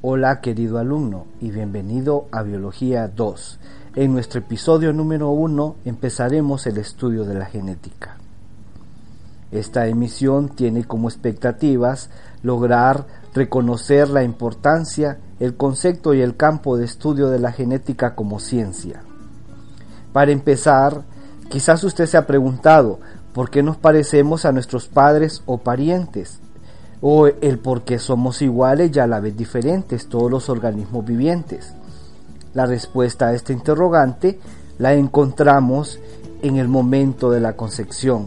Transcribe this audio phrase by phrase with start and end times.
[0.00, 3.58] Hola querido alumno y bienvenido a Biología 2.
[3.96, 8.16] En nuestro episodio número 1 empezaremos el estudio de la genética.
[9.50, 12.10] Esta emisión tiene como expectativas
[12.44, 18.38] lograr reconocer la importancia, el concepto y el campo de estudio de la genética como
[18.38, 19.02] ciencia.
[20.12, 21.02] Para empezar,
[21.48, 23.00] quizás usted se ha preguntado
[23.34, 26.38] por qué nos parecemos a nuestros padres o parientes,
[27.00, 31.72] o el por qué somos iguales y a la vez diferentes todos los organismos vivientes.
[32.54, 34.38] La respuesta a este interrogante
[34.78, 35.98] la encontramos
[36.42, 38.26] en el momento de la concepción,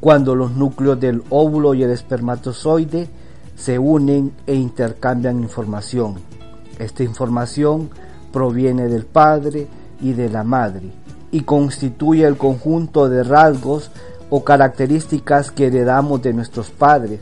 [0.00, 3.08] cuando los núcleos del óvulo y el espermatozoide
[3.56, 6.16] se unen e intercambian información.
[6.78, 7.90] Esta información
[8.32, 9.68] proviene del padre
[10.00, 10.90] y de la madre
[11.30, 13.90] y constituye el conjunto de rasgos
[14.30, 17.20] o características que heredamos de nuestros padres,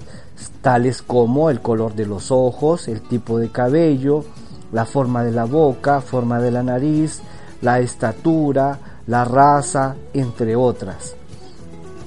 [0.60, 4.24] tales como el color de los ojos, el tipo de cabello,
[4.72, 7.20] la forma de la boca, forma de la nariz,
[7.60, 11.14] la estatura, la raza, entre otras.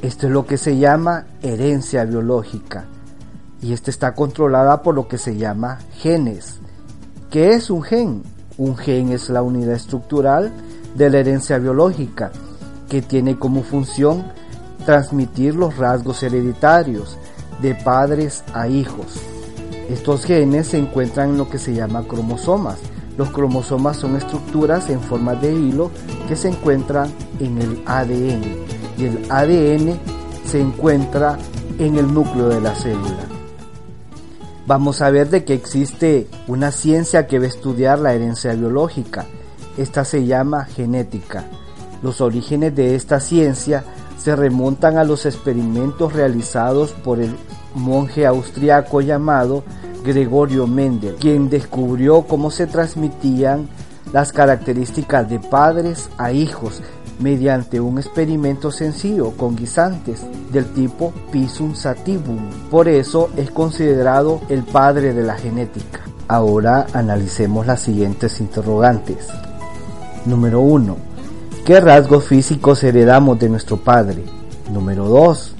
[0.02, 2.86] Esto es lo que se llama herencia biológica
[3.62, 6.60] y esta está controlada por lo que se llama genes.
[7.32, 8.24] ¿Qué es un gen?
[8.58, 10.54] Un gen es la unidad estructural
[10.96, 12.32] de la herencia biológica
[12.90, 14.26] que tiene como función
[14.86, 17.18] transmitir los rasgos hereditarios
[17.62, 19.20] de padres a hijos.
[19.90, 22.78] Estos genes se encuentran en lo que se llama cromosomas.
[23.18, 25.92] Los cromosomas son estructuras en forma de hilo
[26.28, 28.44] que se encuentran en el ADN
[28.98, 30.00] y el ADN
[30.46, 31.38] se encuentra
[31.80, 33.36] en el núcleo de la célula
[34.68, 39.26] vamos a ver de que existe una ciencia que va a estudiar la herencia biológica.
[39.78, 41.46] Esta se llama genética.
[42.02, 43.84] Los orígenes de esta ciencia
[44.18, 47.36] se remontan a los experimentos realizados por el
[47.74, 49.64] monje austriaco llamado
[50.04, 53.68] Gregorio Mendel, quien descubrió cómo se transmitían
[54.14, 56.82] las características de padres a hijos
[57.20, 62.50] mediante un experimento sencillo con guisantes del tipo Pisum sativum.
[62.70, 66.02] Por eso es considerado el padre de la genética.
[66.28, 69.28] Ahora analicemos las siguientes interrogantes.
[70.26, 71.15] Número 1.
[71.66, 74.24] ¿Qué rasgos físicos heredamos de nuestro padre?
[74.72, 75.56] Número 2.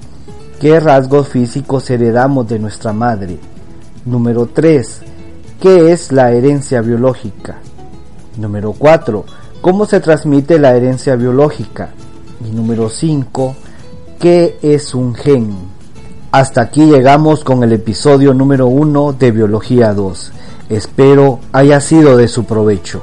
[0.60, 3.40] ¿Qué rasgos físicos heredamos de nuestra madre?
[4.04, 5.00] Número 3.
[5.60, 7.56] ¿Qué es la herencia biológica?
[8.36, 9.24] Número 4
[9.60, 11.88] ¿Cómo se transmite la herencia biológica?
[12.48, 13.56] Y número 5,
[14.20, 15.56] ¿qué es un gen?
[16.30, 20.32] Hasta aquí llegamos con el episodio número 1 de Biología 2.
[20.68, 23.02] Espero haya sido de su provecho.